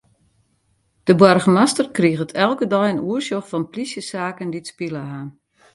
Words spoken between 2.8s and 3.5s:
in oersjoch